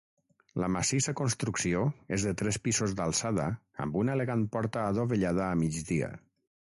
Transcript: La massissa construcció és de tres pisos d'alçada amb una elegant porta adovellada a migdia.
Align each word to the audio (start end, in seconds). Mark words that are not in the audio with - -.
La 0.61 0.69
massissa 0.75 1.13
construcció 1.19 1.83
és 2.17 2.25
de 2.29 2.33
tres 2.43 2.59
pisos 2.69 2.95
d'alçada 3.01 3.45
amb 3.85 3.99
una 4.03 4.17
elegant 4.19 4.47
porta 4.57 4.87
adovellada 4.93 5.45
a 5.51 5.63
migdia. 5.65 6.11